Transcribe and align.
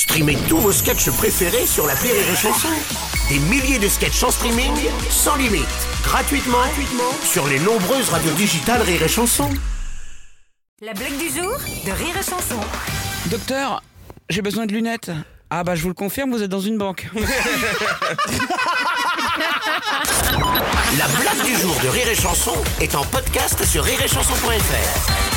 Streamez 0.00 0.38
tous 0.48 0.56
vos 0.56 0.72
sketchs 0.72 1.10
préférés 1.10 1.66
sur 1.66 1.86
la 1.86 1.92
Rire 1.92 2.14
et 2.14 2.34
Chanson. 2.34 2.70
Des 3.28 3.38
milliers 3.38 3.78
de 3.78 3.86
sketchs 3.86 4.22
en 4.22 4.30
streaming, 4.30 4.72
sans 5.10 5.36
limite, 5.36 5.66
gratuitement, 6.02 6.56
gratuitement 6.56 7.12
sur 7.22 7.46
les 7.46 7.58
nombreuses 7.58 8.08
radios 8.08 8.32
digitales 8.32 8.80
Rire 8.80 9.02
et 9.02 9.08
Chanson. 9.08 9.50
La 10.80 10.94
blague 10.94 11.18
du 11.18 11.28
jour 11.28 11.52
de 11.84 11.90
Rire 11.92 12.16
et 12.18 12.22
Chanson. 12.22 12.58
Docteur, 13.26 13.82
j'ai 14.30 14.40
besoin 14.40 14.64
de 14.64 14.72
lunettes. 14.72 15.10
Ah 15.50 15.64
bah 15.64 15.74
je 15.74 15.82
vous 15.82 15.88
le 15.88 15.94
confirme, 15.94 16.30
vous 16.30 16.42
êtes 16.42 16.48
dans 16.48 16.60
une 16.60 16.78
banque. 16.78 17.06
La 20.98 21.08
blague 21.08 21.44
du 21.44 21.54
jour 21.60 21.76
de 21.84 21.88
Rire 21.88 22.08
et 22.08 22.14
Chanson 22.14 22.56
est 22.80 22.94
en 22.94 23.04
podcast 23.04 23.62
sur 23.66 23.84
rireetchanson.fr. 23.84 25.29